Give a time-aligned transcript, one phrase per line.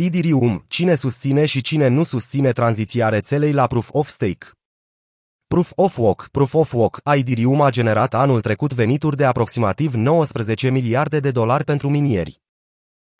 [0.00, 4.46] Idirium, cine susține și cine nu susține tranziția rețelei la Proof of Stake.
[5.46, 10.70] Proof of Work, Proof of Work, Idirium a generat anul trecut venituri de aproximativ 19
[10.70, 12.40] miliarde de dolari pentru minieri.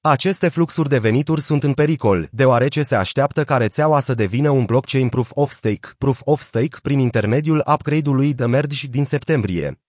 [0.00, 4.64] Aceste fluxuri de venituri sunt în pericol, deoarece se așteaptă ca rețeaua să devină un
[4.64, 9.83] blockchain Proof of Stake, Proof of Stake prin intermediul upgrade-ului de Merge din septembrie.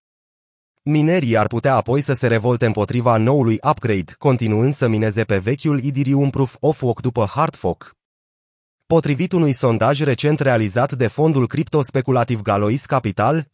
[0.87, 5.81] Minerii ar putea apoi să se revolte împotriva noului upgrade, continuând să mineze pe vechiul
[5.83, 7.95] Ethereum Proof of Work după hard fork.
[8.85, 13.47] Potrivit unui sondaj recent realizat de fondul cripto-speculativ Galois Capital,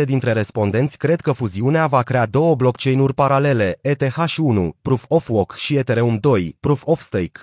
[0.00, 5.54] 33,1% dintre respondenți cred că fuziunea va crea două blockchain-uri paralele, ETH1, Proof of Work
[5.54, 7.40] și Ethereum 2, Proof of Stake.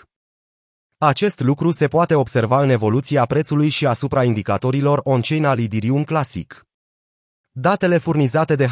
[0.97, 6.65] Acest lucru se poate observa în evoluția prețului și asupra indicatorilor on-chain al Ethereum Classic.
[7.53, 8.69] Datele furnizate de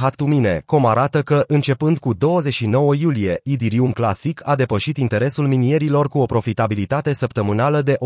[0.65, 6.25] com arată că, începând cu 29 iulie, Idirium Classic a depășit interesul minierilor cu o
[6.25, 7.97] profitabilitate săptămânală de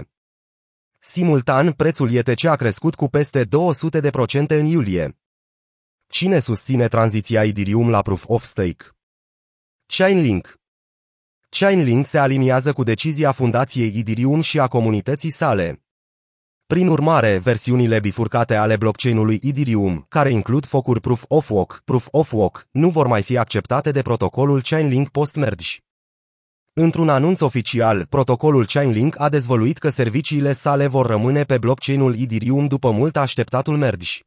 [0.98, 3.48] Simultan, prețul ETC a crescut cu peste 200%
[4.48, 5.18] în iulie.
[6.06, 8.84] Cine susține tranziția Idirium la Proof of Stake?
[9.86, 10.54] Chainlink
[11.48, 15.82] Chainlink se aliniază cu decizia fundației Idirium și a comunității sale.
[16.74, 22.32] Prin urmare, versiunile bifurcate ale blockchain-ului Ethereum, care includ focuri Proof of Work, Proof of
[22.32, 25.76] Work, nu vor mai fi acceptate de protocolul Chainlink post-merge.
[26.72, 32.66] Într-un anunț oficial, protocolul Chainlink a dezvăluit că serviciile sale vor rămâne pe blockchain-ul Ethereum
[32.66, 34.18] după mult așteptatul merge.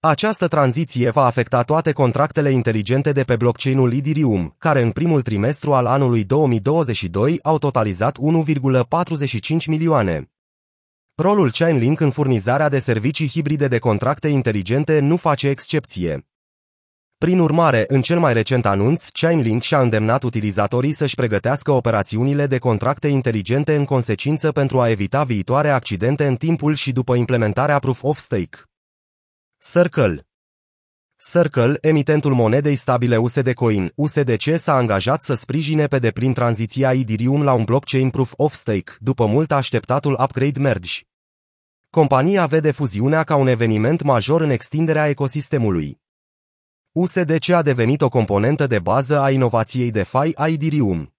[0.00, 5.72] Această tranziție va afecta toate contractele inteligente de pe blockchain-ul Ethereum, care în primul trimestru
[5.72, 10.26] al anului 2022 au totalizat 1,45 milioane.
[11.22, 16.26] Rolul Chainlink în furnizarea de servicii hibride de contracte inteligente nu face excepție.
[17.18, 22.58] Prin urmare, în cel mai recent anunț, Chainlink și-a îndemnat utilizatorii să-și pregătească operațiunile de
[22.58, 28.02] contracte inteligente în consecință pentru a evita viitoare accidente în timpul și după implementarea Proof
[28.02, 28.58] of Stake.
[29.72, 30.26] Circle
[31.32, 37.42] Circle, emitentul monedei stabile USD Coin, USDC s-a angajat să sprijine pe deplin tranziția Ethereum
[37.42, 41.00] la un blockchain Proof of Stake, după mult așteptatul upgrade merge.
[41.98, 46.00] Compania vede fuziunea ca un eveniment major în extinderea ecosistemului.
[46.92, 51.14] USDC a devenit o componentă de bază a inovației DeFi a Ethereum.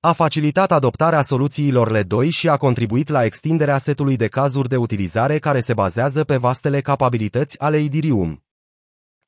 [0.00, 5.38] A facilitat adoptarea soluțiilor L2 și a contribuit la extinderea setului de cazuri de utilizare
[5.38, 8.44] care se bazează pe vastele capabilități ale Ethereum.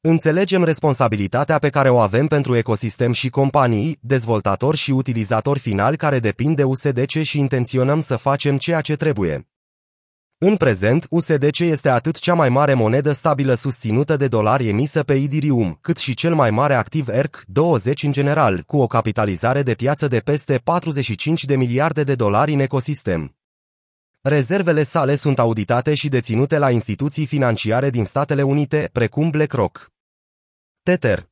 [0.01, 6.19] Înțelegem responsabilitatea pe care o avem pentru ecosistem și companii, dezvoltatori și utilizatori finali care
[6.19, 9.47] depind de USDC și intenționăm să facem ceea ce trebuie.
[10.39, 15.15] În prezent, USDC este atât cea mai mare monedă stabilă susținută de dolari emisă pe
[15.15, 20.09] Ethereum, cât și cel mai mare activ ERC20 în general, cu o capitalizare de piață
[20.09, 23.37] de peste 45 de miliarde de dolari în ecosistem.
[24.21, 29.93] Rezervele sale sunt auditate și deținute la instituții financiare din Statele Unite, precum BlackRock.
[30.83, 31.29] Tether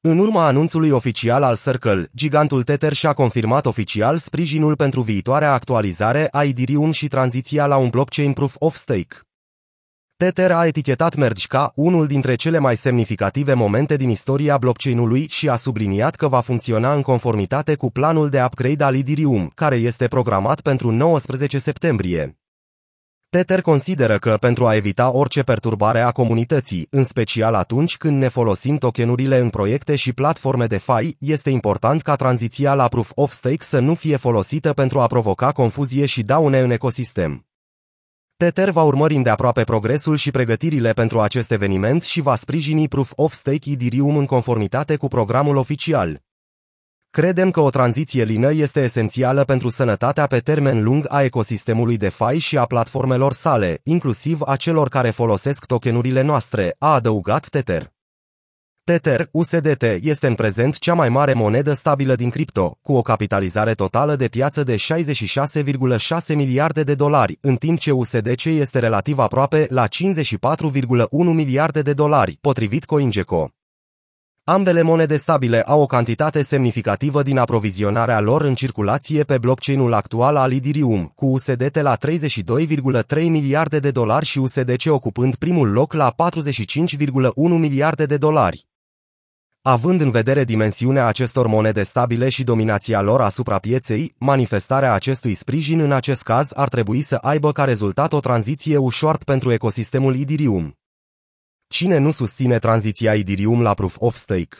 [0.00, 6.28] în urma anunțului oficial al Circle, gigantul Tether și-a confirmat oficial sprijinul pentru viitoarea actualizare
[6.30, 9.16] a Ethereum și tranziția la un blockchain Proof of Stake.
[10.16, 15.48] Tether a etichetat Merge ca unul dintre cele mai semnificative momente din istoria blockchain-ului și
[15.48, 20.06] a subliniat că va funcționa în conformitate cu planul de upgrade al Ethereum, care este
[20.06, 22.38] programat pentru 19 septembrie.
[23.30, 28.28] Tether consideră că pentru a evita orice perturbare a comunității, în special atunci când ne
[28.28, 33.32] folosim tokenurile în proiecte și platforme de fai, este important ca tranziția la Proof of
[33.32, 37.46] Stake să nu fie folosită pentru a provoca confuzie și daune în ecosistem.
[38.36, 43.32] Tether va urmări îndeaproape progresul și pregătirile pentru acest eveniment și va sprijini Proof of
[43.32, 46.22] Stake Ethereum în conformitate cu programul oficial.
[47.10, 52.08] Credem că o tranziție lină este esențială pentru sănătatea pe termen lung a ecosistemului de
[52.08, 57.92] fai și a platformelor sale, inclusiv a celor care folosesc tokenurile noastre, a adăugat Tether.
[58.84, 63.74] Tether, USDT, este în prezent cea mai mare monedă stabilă din cripto, cu o capitalizare
[63.74, 69.66] totală de piață de 66,6 miliarde de dolari, în timp ce USDC este relativ aproape
[69.70, 73.57] la 54,1 miliarde de dolari, potrivit CoinGecko.
[74.48, 80.36] Ambele monede stabile au o cantitate semnificativă din aprovizionarea lor în circulație pe blockchain-ul actual
[80.36, 86.14] al Ethereum, cu USDT la 32,3 miliarde de dolari și USDC ocupând primul loc la
[86.14, 88.66] 45,1 miliarde de dolari.
[89.62, 95.80] Având în vedere dimensiunea acestor monede stabile și dominația lor asupra pieței, manifestarea acestui sprijin
[95.80, 100.78] în acest caz ar trebui să aibă ca rezultat o tranziție ușoară pentru ecosistemul Ethereum.
[101.68, 104.56] Cine nu susține tranziția Ethereum la Proof of Stake?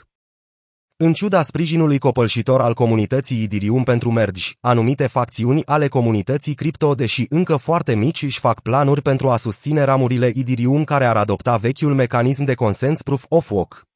[0.97, 7.27] În ciuda sprijinului copălșitor al comunității Idirium pentru mergi, anumite facțiuni ale comunității cripto, deși
[7.29, 11.95] încă foarte mici, își fac planuri pentru a susține ramurile Idirium care ar adopta vechiul
[11.95, 13.87] mecanism de consens Proof of Work.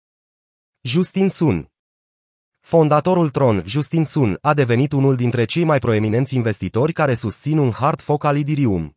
[0.80, 1.70] Justin Sun
[2.60, 7.70] Fondatorul Tron, Justin Sun, a devenit unul dintre cei mai proeminenți investitori care susțin un
[7.70, 8.96] hard fork al Idirium.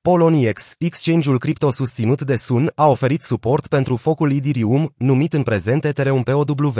[0.00, 5.84] Poloniex, exchange-ul cripto susținut de Sun, a oferit suport pentru focul Idirium, numit în prezent
[5.84, 6.74] Ethereum POW.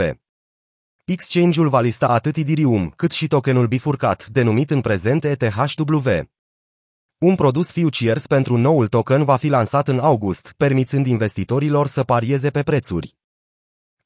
[1.05, 6.09] Exchange-ul va lista atât Idirium, cât și tokenul bifurcat, denumit în prezent ETHW.
[7.17, 12.49] Un produs futures pentru noul token va fi lansat în august, permițând investitorilor să parieze
[12.49, 13.18] pe prețuri.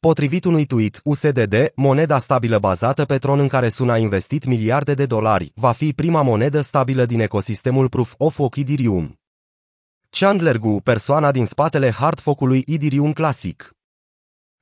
[0.10, 4.94] Potrivit unui tweet, USDD, moneda stabilă bazată pe Tron în care Sun a investit miliarde
[4.94, 9.20] de dolari, va fi prima monedă stabilă din ecosistemul Proof of Work Ethereum.
[10.10, 13.72] Chandler Gu, persoana din spatele hardfocului Ethereum Classic.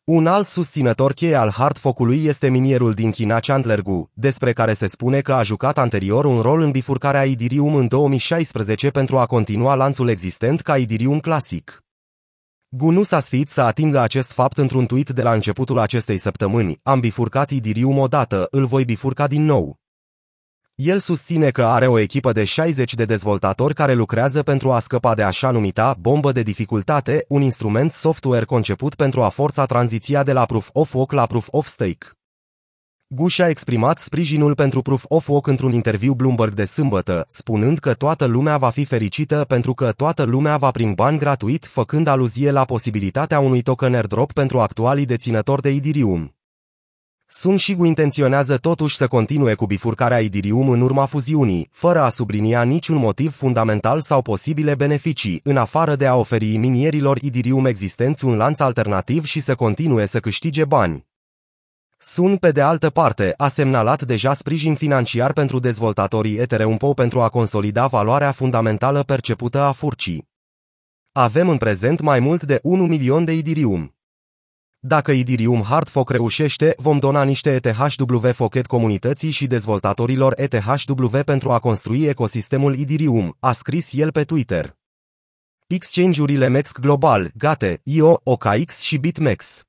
[0.04, 4.88] Un alt susținător cheie al hardfocului este minierul din China Chandler Gu, despre care se
[4.88, 9.76] spune că a jucat anterior un rol în bifurcarea Ethereum în 2016 pentru a continua
[9.76, 11.84] lanțul existent ca Ethereum Classic.
[12.74, 16.80] Gu nu s-a sfiit să atingă acest fapt într-un tweet de la începutul acestei săptămâni.
[16.84, 19.80] Am bifurcat Idirium odată, îl voi bifurca din nou.
[20.76, 25.14] El susține că are o echipă de 60 de dezvoltatori care lucrează pentru a scăpa
[25.14, 30.34] de așa numita bombă de dificultate, un instrument software conceput pentru a forța tranziția de
[30.34, 32.21] la Proof of Work la Proof of Stake.
[33.14, 37.94] Gush a exprimat sprijinul pentru Proof of Work într-un interviu Bloomberg de sâmbătă, spunând că
[37.94, 42.52] toată lumea va fi fericită pentru că toată lumea va prin bani gratuit, făcând aluzie
[42.52, 46.36] la posibilitatea unui token airdrop pentru actualii deținători de Idirium.
[47.26, 52.64] Sun Shigu intenționează totuși să continue cu bifurcarea Idirium în urma fuziunii, fără a sublinia
[52.64, 58.36] niciun motiv fundamental sau posibile beneficii, în afară de a oferi minierilor Idirium existenți un
[58.36, 61.10] lanț alternativ și să continue să câștige bani.
[62.04, 67.22] Sun, pe de altă parte, a semnalat deja sprijin financiar pentru dezvoltatorii Ethereum Po pentru
[67.22, 70.30] a consolida valoarea fundamentală percepută a furcii.
[71.12, 73.96] Avem în prezent mai mult de 1 milion de Idirium.
[74.80, 81.60] Dacă Idirium Hardfork reușește, vom dona niște ETHW Focket comunității și dezvoltatorilor ETHW pentru a
[81.60, 84.78] construi ecosistemul Idirium, a scris el pe Twitter.
[85.68, 89.66] Exchange-urile MEX Global, Gate, IO, OKX și BitMEX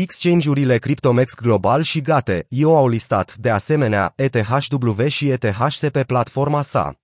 [0.00, 6.62] Exchange-urile CryptoMex Global și Gate, IO au listat, de asemenea, ETHW și ETHC pe platforma
[6.62, 6.94] sa.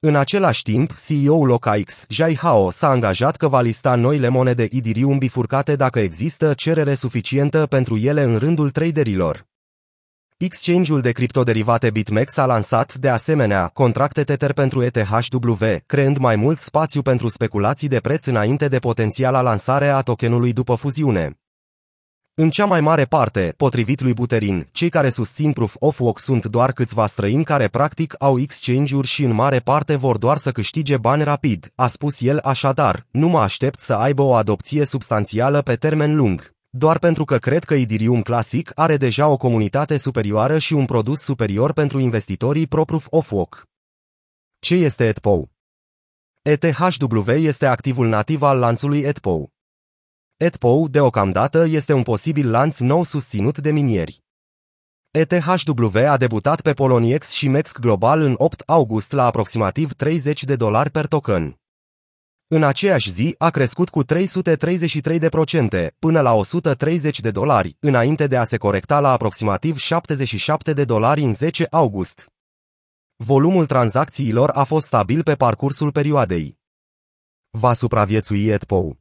[0.00, 5.18] În același timp, CEO-ul OKX, Jai Hao, s-a angajat că va lista noile monede Idirium
[5.18, 9.46] bifurcate dacă există cerere suficientă pentru ele în rândul traderilor.
[10.36, 16.58] Exchange-ul de criptoderivate BitMEX a lansat, de asemenea, contracte Tether pentru ETHW, creând mai mult
[16.58, 21.38] spațiu pentru speculații de preț înainte de potențiala lansare a tokenului după fuziune.
[22.40, 26.46] În cea mai mare parte, potrivit lui Buterin, cei care susțin Proof of Work sunt
[26.46, 30.96] doar câțiva străini care practic au exchange-uri și în mare parte vor doar să câștige
[30.96, 35.76] bani rapid, a spus el așadar, nu mă aștept să aibă o adopție substanțială pe
[35.76, 36.54] termen lung.
[36.68, 41.20] Doar pentru că cred că Idirium Classic are deja o comunitate superioară și un produs
[41.20, 43.66] superior pentru investitorii pro-Proof of Work.
[44.58, 45.48] Ce este ETPO?
[46.42, 49.50] ETHW este activul nativ al lanțului ETPO.
[50.40, 54.22] ETPO, deocamdată, este un posibil lanț nou susținut de minieri.
[55.10, 60.56] ETHW a debutat pe Poloniex și MEX Global în 8 august la aproximativ 30 de
[60.56, 61.60] dolari per token.
[62.46, 68.44] În aceeași zi a crescut cu 333% până la 130 de dolari, înainte de a
[68.44, 72.26] se corecta la aproximativ 77 de dolari în 10 august.
[73.16, 76.58] Volumul tranzacțiilor a fost stabil pe parcursul perioadei.
[77.50, 78.96] Va supraviețui ETPO.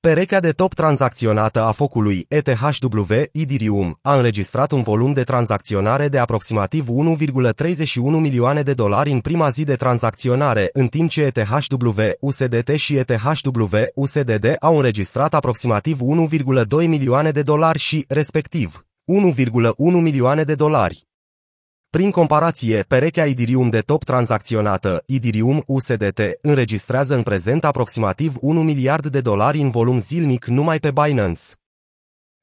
[0.00, 6.18] Perechea de top tranzacționată a focului ETHW Idirium a înregistrat un volum de tranzacționare de
[6.18, 12.68] aproximativ 1,31 milioane de dolari în prima zi de tranzacționare, în timp ce ETHW USDT
[12.74, 18.86] și ETHW USDD au înregistrat aproximativ 1,2 milioane de dolari și, respectiv,
[19.36, 21.07] 1,1 milioane de dolari.
[21.90, 29.06] Prin comparație, perechea Idirium de top tranzacționată, Idirium USDT, înregistrează în prezent aproximativ 1 miliard
[29.06, 31.40] de dolari în volum zilnic numai pe Binance.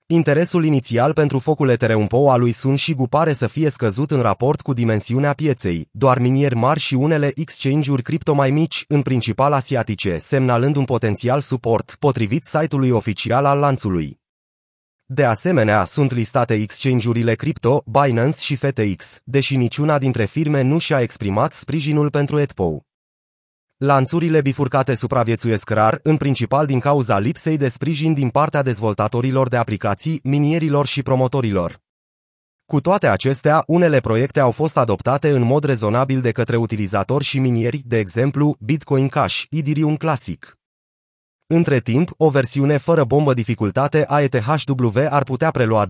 [0.05, 4.11] Interesul inițial pentru focul Ethereum PO al lui Sun și Gu pare să fie scăzut
[4.11, 9.01] în raport cu dimensiunea pieței, doar minieri mari și unele exchange-uri cripto mai mici, în
[9.01, 14.23] principal asiatice, semnalând un potențial suport, potrivit site-ului oficial al lanțului.
[15.07, 21.01] De asemenea, sunt listate exchange-urile cripto, Binance și FTX, deși niciuna dintre firme nu și-a
[21.01, 22.81] exprimat sprijinul pentru ETPO.
[23.77, 29.57] Lanțurile bifurcate supraviețuiesc rar, în principal din cauza lipsei de sprijin din partea dezvoltatorilor de
[29.57, 31.79] aplicații, minierilor și promotorilor.
[32.65, 37.39] Cu toate acestea, unele proiecte au fost adoptate în mod rezonabil de către utilizatori și
[37.39, 40.57] minieri, de exemplu, Bitcoin Cash, Ethereum Classic.
[41.47, 45.87] Între timp, o versiune fără bombă dificultate a ETHW ar putea prelua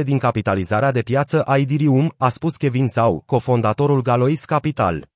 [0.00, 5.10] 2-10 din capitalizarea de piață a Ethereum, a spus Kevin Zhao, cofondatorul Galois Capital.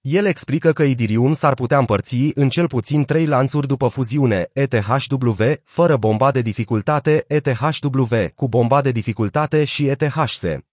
[0.00, 5.42] El explică că Ethereum s-ar putea împărți în cel puțin trei lanțuri după fuziune, ETHW,
[5.64, 10.69] fără bomba de dificultate, ETHW, cu bomba de dificultate și ETHC.